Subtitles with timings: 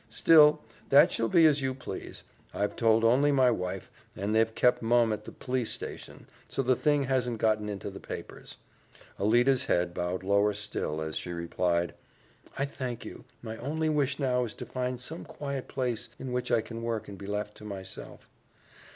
[0.09, 2.23] "Still, that shall be as you please.
[2.55, 6.75] I've told only my wife, and they've kept mum at the police station, so the
[6.75, 8.57] thing hasn't got into the papers."
[9.19, 11.93] Alida's head bowed lower still as she replied,
[12.57, 13.25] "I thank you.
[13.43, 17.07] My only wish now is to find some quiet place in which I can work
[17.07, 18.27] and be left to myself."